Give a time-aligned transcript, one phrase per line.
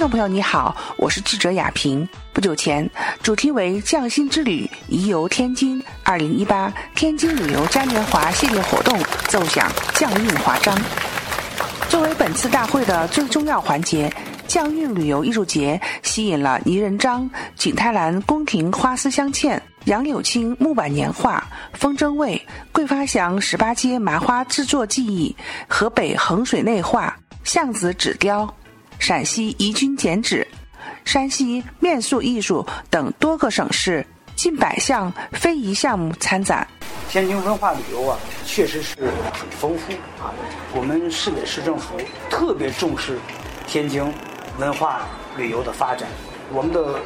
[0.00, 2.08] 众朋友你好，我是记者雅萍。
[2.32, 2.88] 不久前，
[3.22, 8.98] 主题为“匠心之旅，宜游天津”二零一八天津旅游嘉年华系列活动
[9.28, 10.74] 奏响匠运华章。
[11.90, 14.10] 作为本次大会的最重要环节，
[14.48, 22.40] 匠运旅游艺术节吸引了泥人张、景泰蓝宫廷花丝镶嵌、杨柳青木板年画、风筝卫、
[22.72, 25.36] 桂发祥十八街麻花制作技艺、
[25.68, 28.48] 河北衡水内画、巷子纸雕。
[29.00, 30.46] 陕西宜君剪纸、
[31.06, 36.68] 山西面塑艺术等多个省市近百项非遗项目参展。
[37.08, 38.94] 天津文化旅游啊，确实是
[39.32, 40.30] 很丰富啊。
[40.74, 41.96] 我们市委市政府
[42.28, 43.18] 特别重视
[43.66, 44.04] 天津
[44.58, 45.00] 文化
[45.34, 46.06] 旅游的发展。
[46.52, 47.00] 我们的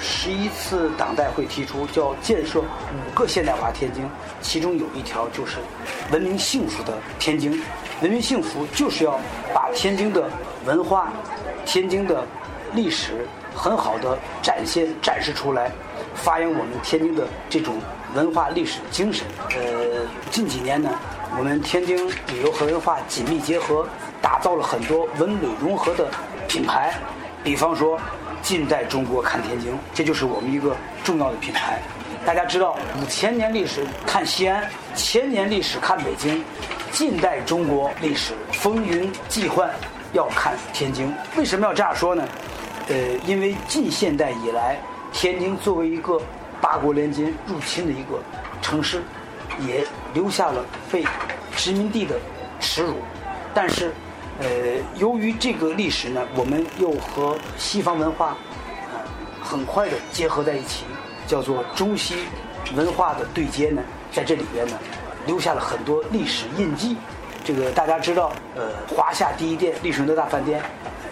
[0.00, 4.02] 十一次党代会提出，叫建设五个现代化天津，
[4.40, 5.58] 其中有一条就是
[6.10, 7.62] 文明幸福的天津。
[8.02, 9.20] 文明幸福就是要
[9.54, 10.28] 把天津的
[10.66, 11.12] 文化。
[11.64, 12.24] 天津的
[12.72, 15.70] 历史很好的展现展示出来，
[16.14, 17.74] 发扬我们天津的这种
[18.14, 19.26] 文化历史精神。
[19.50, 20.90] 呃，近几年呢，
[21.38, 21.96] 我们天津
[22.28, 23.86] 旅游和文化紧密结合，
[24.20, 26.08] 打造了很多文旅融合的
[26.48, 26.92] 品牌。
[27.42, 27.98] 比方说，
[28.42, 31.80] 近代中国看天津，这就是我们一个重要的品牌。
[32.24, 36.42] 大家知道，五千年历史看西安，千年历史看北京，
[36.90, 39.70] 近代中国历史风云际幻。
[40.14, 42.26] 要看天津，为什么要这样说呢？
[42.88, 44.78] 呃，因为近现代以来，
[45.12, 46.20] 天津作为一个
[46.60, 48.22] 八国联军入侵的一个
[48.62, 49.02] 城市，
[49.66, 51.04] 也留下了被
[51.56, 52.14] 殖民地的
[52.60, 52.94] 耻辱。
[53.52, 53.92] 但是，
[54.38, 54.46] 呃，
[54.96, 59.02] 由于这个历史呢，我们又和西方文化啊
[59.42, 60.84] 很快的结合在一起，
[61.26, 62.14] 叫做中西
[62.76, 64.78] 文化的对接呢，在这里边呢，
[65.26, 66.96] 留下了很多历史印记。
[67.44, 70.62] 这个大家知道，呃，华夏第一店丽顺德大饭店，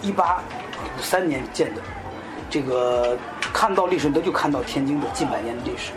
[0.00, 1.82] 一八五三年建的。
[2.48, 3.18] 这个
[3.52, 5.90] 看到丽顺德，就看到天津的近百年的历史。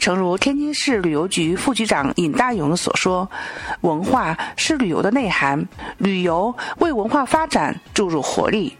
[0.00, 3.28] 诚如天津市旅游局副局长尹大勇所说
[3.82, 5.64] ：“文化是旅游的内涵，
[5.98, 8.76] 旅游为文化发展注入活力。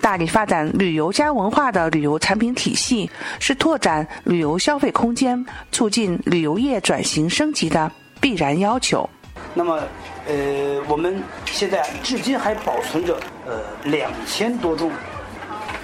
[0.00, 7.90] 大力发展旅游加文化的旅游产品体系，是拓展旅游消费空间、促进旅游业转型升级的
[8.20, 9.08] 必然要求。”
[9.54, 9.78] 那么，
[10.26, 14.90] 呃，我们现在至今还保存着呃两千多种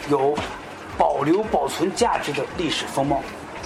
[0.09, 0.35] 有
[0.97, 3.23] 保留保存价值的历史风貌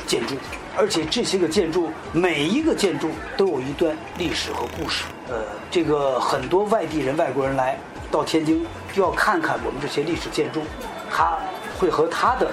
[0.06, 0.34] 建筑，
[0.76, 5.04] 而且这些个建筑每一个建筑都有一段历史和故事。
[5.28, 7.78] 呃，这个很多外地人、外国人来
[8.10, 10.62] 到天津，就要看看我们这些历史建筑，
[11.10, 11.38] 他
[11.78, 12.50] 会和他的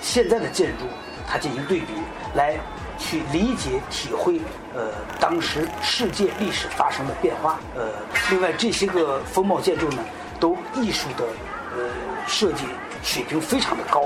[0.00, 0.86] 现在的建筑
[1.28, 1.92] 他进行对比
[2.34, 2.58] 来。
[3.00, 4.38] 去理解、体会，
[4.74, 7.88] 呃，当时世界历史发生的变化，呃，
[8.30, 10.04] 另外这些个风貌建筑呢，
[10.38, 11.24] 都艺术的，
[11.74, 11.88] 呃，
[12.28, 12.66] 设计
[13.02, 14.02] 水平非常的高，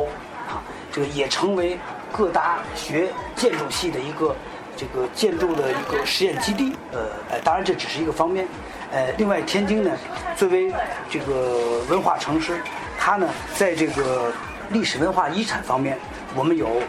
[0.48, 0.62] 啊，
[0.92, 1.76] 这个也成为
[2.12, 4.34] 各大学建筑系的一个
[4.76, 7.00] 这个建筑的一个实验基地，呃，
[7.30, 8.46] 呃，当然这只是一个方面，
[8.92, 9.90] 呃，另外天津呢，
[10.36, 10.72] 作为
[11.10, 12.60] 这个文化城市，
[12.96, 14.32] 它呢，在这个
[14.70, 15.98] 历史文化遗产方面，
[16.36, 16.80] 我们有。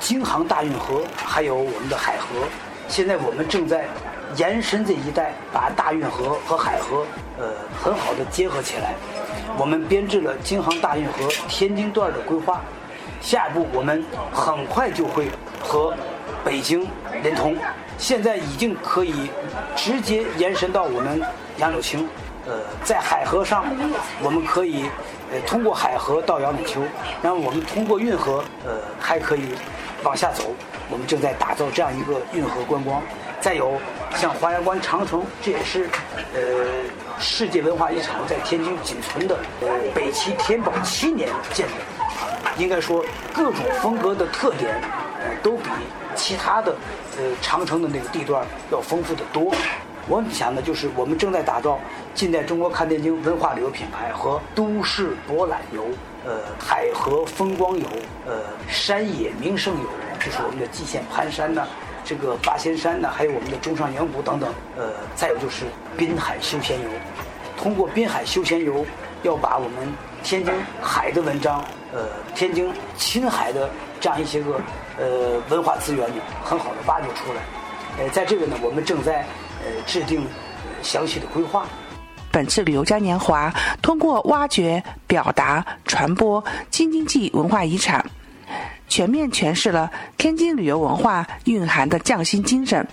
[0.00, 2.48] 京杭大运河，还有我们的海河，
[2.88, 3.84] 现在我们正在
[4.34, 7.04] 延伸这一带，把大运河和海河，
[7.38, 8.94] 呃，很好的结合起来。
[9.58, 12.62] 我们编制了京杭大运河天津段的规划，
[13.20, 14.02] 下一步我们
[14.32, 15.28] 很快就会
[15.62, 15.94] 和
[16.42, 16.88] 北京
[17.22, 17.54] 连通，
[17.98, 19.30] 现在已经可以
[19.76, 21.20] 直接延伸到我们
[21.58, 22.08] 杨柳青。
[22.46, 23.64] 呃，在海河上，
[24.22, 24.86] 我们可以
[25.30, 26.82] 呃通过海河到杨柳青，
[27.22, 29.50] 然后我们通过运河，呃，还可以。
[30.02, 30.54] 往下走，
[30.90, 33.02] 我们正在打造这样一个运河观光。
[33.40, 33.80] 再有
[34.16, 35.88] 像华阳关长城，这也是
[36.34, 36.40] 呃
[37.18, 39.38] 世界文化遗产，在天津仅存的
[39.94, 41.72] 北齐天宝七年建的。
[42.58, 43.02] 应该说
[43.32, 44.78] 各种风格的特点，
[45.42, 45.70] 都比
[46.14, 46.74] 其他的
[47.16, 49.54] 呃长城的那个地段要丰富的多。
[50.10, 51.78] 我们想的就是我们正在打造
[52.14, 55.84] 近代中国看天津文化旅游品牌和都市博览游。
[56.22, 57.86] 呃，海河风光游，
[58.26, 61.62] 呃，山野名胜游，就是我们的蓟县盘山呐，
[62.04, 64.52] 这个八仙山呐，还有我们的中上阳谷等等。
[64.76, 65.64] 呃，再有就是
[65.96, 66.88] 滨海休闲游，
[67.56, 68.84] 通过滨海休闲游，
[69.22, 69.90] 要把我们
[70.22, 70.52] 天津
[70.82, 71.64] 海的文章，
[71.94, 74.60] 呃，天津亲海的这样一些个
[74.98, 77.40] 呃文化资源呢，很好的挖掘出来。
[77.98, 79.24] 呃，在这个呢，我们正在
[79.64, 80.26] 呃制定
[80.82, 81.66] 详细的规划。
[82.32, 83.52] 本次旅游嘉年华
[83.82, 88.04] 通过挖掘、表达、传播京津冀文化遗产，
[88.88, 92.86] 全面诠释了天津旅游文化蕴含的匠心精神，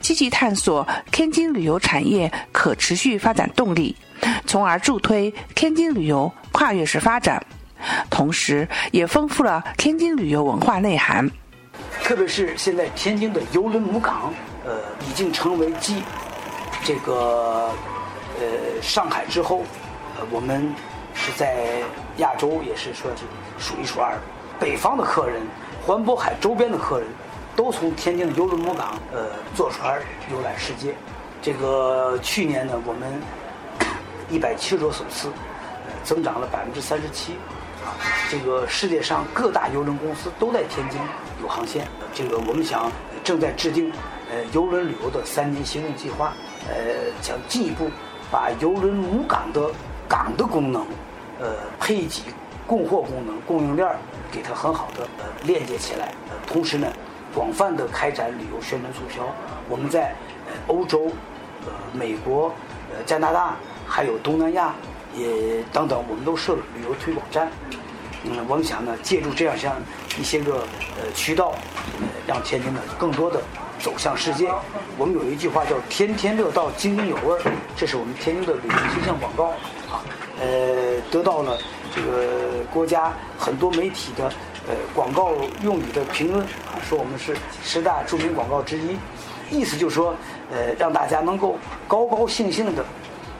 [0.00, 3.94] 积极探索天津旅游产业可持续发展动力，
[4.46, 7.44] 从而助推天津旅游跨越式发展，
[8.08, 11.30] 同时也丰富了天津旅游文化内涵。
[12.02, 14.32] 特别是现在天津的邮轮母港，
[14.68, 14.78] 呃，
[15.08, 16.02] 已经成为继
[16.84, 17.70] 这个
[18.38, 19.62] 呃上海之后，
[20.18, 20.74] 呃，我们
[21.14, 21.82] 是在
[22.18, 23.24] 亚洲也是说是
[23.58, 24.14] 数一数二。
[24.60, 25.40] 北方的客人，
[25.86, 27.08] 环渤海周边的客人，
[27.56, 29.98] 都从天津的邮轮母港呃坐船
[30.30, 30.94] 游览世界。
[31.40, 33.22] 这个去年呢，我们
[34.28, 35.28] 一百七十多艘次，
[35.86, 37.32] 呃，增长了百分之三十七。
[37.86, 37.94] 啊，
[38.28, 41.00] 这个世界上各大邮轮公司都在天津
[41.40, 41.86] 有航线。
[42.12, 42.90] 这个我们想
[43.22, 43.90] 正在制定
[44.30, 46.32] 呃邮轮旅游的三年行动计划，
[46.68, 46.74] 呃，
[47.22, 47.90] 想进一步
[48.30, 49.70] 把邮轮母港的
[50.08, 50.86] 港的功能，
[51.40, 52.22] 呃，配给、
[52.66, 53.88] 供货功能、供应链
[54.30, 56.12] 给它很好的呃链接起来。
[56.30, 56.86] 呃，同时呢，
[57.34, 59.22] 广泛的开展旅游宣传促销。
[59.68, 60.14] 我们在
[60.46, 61.10] 呃欧洲、
[61.64, 62.52] 呃美国、
[62.90, 64.74] 呃加拿大，还有东南亚。
[65.16, 67.48] 也等等，我们都设了旅游推广站。
[68.24, 69.74] 嗯，我们想呢，借助这样像
[70.20, 70.60] 一些个
[71.00, 71.54] 呃渠道，
[71.98, 73.42] 呃让天津呢更多的
[73.80, 74.50] 走向世界。
[74.96, 77.40] 我们有一句话叫“天天乐道，津津有味儿”，
[77.76, 79.48] 这是我们天津的旅游形象广告
[79.90, 80.02] 啊。
[80.40, 81.58] 呃，得到了
[81.94, 84.24] 这个国家很多媒体的
[84.68, 85.32] 呃广告
[85.62, 88.96] 用语的评论啊，说我们是十大著名广告之一。
[89.50, 90.14] 意思就是说，
[90.52, 92.84] 呃，让大家能够高高兴兴的，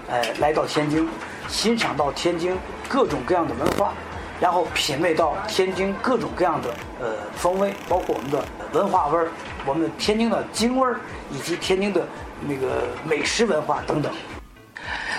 [0.09, 1.09] 呃，来到天津。
[1.49, 2.55] 欣赏到天津
[2.91, 3.95] 各种各样的文化，
[4.41, 6.69] 然后品味到天津各种各样的
[7.01, 9.29] 呃风味，包括我们的文化味儿、
[9.67, 11.01] 我们天津的京味儿，
[11.31, 12.07] 以及天津的
[12.47, 14.13] 那个美食文化等等。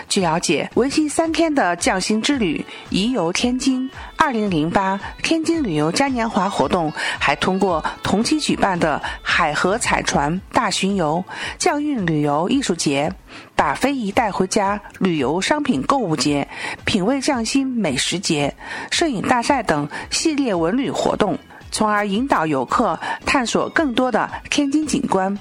[0.10, 11.24] 据了解，为期三天的匠心之旅“宜游天津”二零零八天津旅游嘉年华活动，还通过同期举办的海河彩船大巡游、
[11.60, 13.14] 匠运旅游艺术节、
[13.56, 16.48] 把非遗带回家旅游商品购物节、
[16.86, 18.56] 品味匠心美食节、
[18.90, 21.38] 摄影大赛等系列文旅活动，
[21.70, 25.38] 从而引导游客探索更多的天津景观，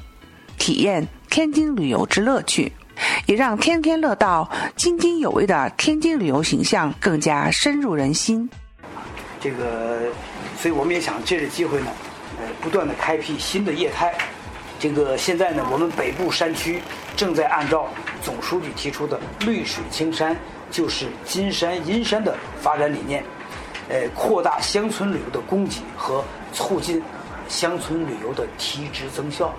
[0.59, 2.71] 体验天津旅游之乐趣。
[3.29, 8.49] 也让天天乐道、津津有味的天津旅游形象更加深入人心。
[9.39, 10.01] 这个，
[10.59, 11.91] 所以我们也想借着机会呢，
[12.41, 14.15] 呃，不断的开辟新的业态。
[14.81, 16.81] 这个现在呢，我们北部山区
[17.19, 17.87] 正在按照
[18.23, 20.35] 总书记提出的“绿水青山
[20.71, 23.23] 就是金山银山”的发展理念，
[23.91, 27.03] 呃，扩大乡村旅游的供给和促进
[27.47, 29.55] 乡村旅游的提质增效。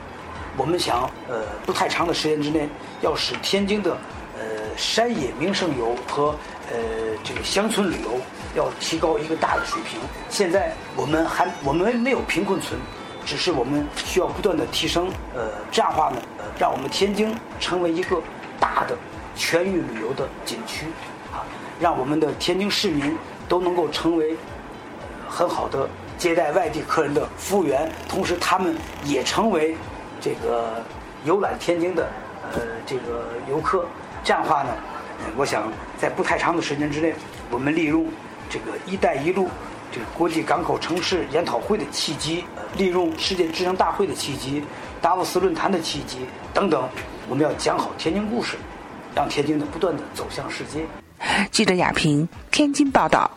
[0.59, 2.67] 我们想，呃，不太长的时间之内，
[2.99, 3.97] 要使天津的，
[4.37, 4.43] 呃，
[4.75, 6.35] 山野名胜游和
[6.69, 6.77] 呃
[7.23, 8.19] 这个乡村旅游
[8.57, 9.97] 要提高一个大的水平。
[10.29, 12.77] 现在我们还我们没有贫困村，
[13.25, 15.07] 只是我们需要不断的提升。
[15.33, 18.21] 呃，这样的话呢，呃，让我们天津成为一个
[18.59, 18.97] 大的
[19.37, 20.87] 全域旅游的景区，
[21.31, 21.39] 啊，
[21.79, 23.17] 让我们的天津市民
[23.47, 24.35] 都能够成为
[25.29, 29.77] 很好的接待外地客人的服务员，同时他们也成为。
[30.21, 30.83] 这个
[31.25, 32.07] 游览天津的
[32.53, 33.85] 呃这个游客，
[34.23, 34.69] 这样的话呢，
[35.35, 37.13] 我想在不太长的时间之内，
[37.49, 38.05] 我们利用
[38.49, 39.47] 这个“一带一路”
[39.91, 42.43] 这个国际港口城市研讨会的契机，
[42.77, 44.63] 利用世界智能大会的契机、
[45.01, 46.87] 达沃斯论坛的契机等等，
[47.27, 48.57] 我们要讲好天津故事，
[49.15, 50.85] 让天津呢不断的走向世界。
[51.51, 53.29] 记者亚平，天津报道。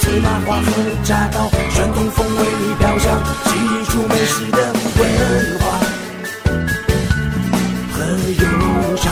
[0.00, 0.72] 芝麻花和
[1.02, 2.44] 炸糕，传统风味
[2.78, 5.62] 飘香，记忆住美食的文化
[7.92, 7.96] 和
[8.40, 9.04] 悠长。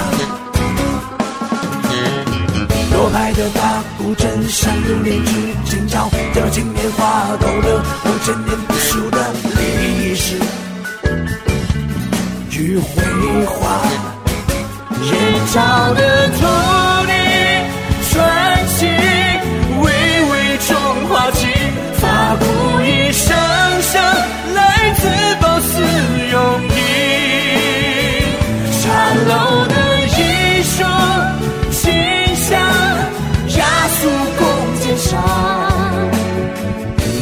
[2.91, 5.31] 左派的大古镇上有年之
[5.65, 8.57] 今朝，叫今年花都了五千年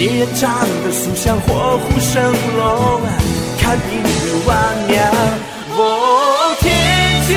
[0.01, 3.03] 猎人唱的塑像火虎生龙，
[3.61, 4.57] 看一日万
[4.89, 4.97] 娘。
[5.77, 6.73] 哦，天
[7.27, 7.37] 津，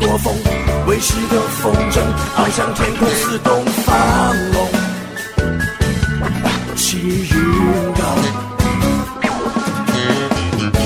[0.00, 0.34] 多风，
[0.86, 2.00] 卫士的风筝
[2.36, 3.94] 翱翔天空似东方
[4.52, 4.68] 龙，
[6.76, 8.00] 气云高。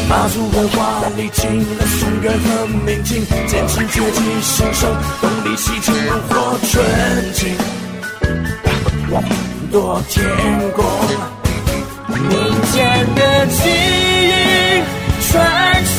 [0.08, 4.88] 马祖文化历经了宋元和明清，坚持崛起兴盛，
[5.20, 7.56] 动力西进如火纯青，
[9.72, 10.24] 夺天
[10.74, 10.84] 工。
[12.08, 12.30] 民
[12.72, 14.30] 间的记忆
[15.28, 15.98] 传奇，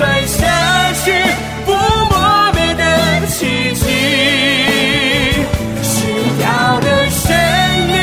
[0.00, 0.46] 传下
[1.04, 1.12] 去，
[1.66, 3.84] 不磨灭的奇迹。
[5.82, 5.92] 心
[6.38, 7.28] 跳的旋
[7.86, 7.94] 律，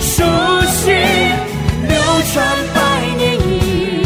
[0.00, 0.24] 熟
[0.66, 0.90] 悉，
[1.86, 1.94] 流
[2.32, 2.34] 传
[2.74, 2.76] 百
[3.16, 4.02] 年矣。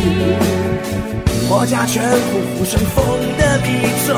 [1.49, 2.15] 我家全虎
[2.59, 2.95] 虎生风
[3.39, 3.67] 的笔
[4.07, 4.15] 中，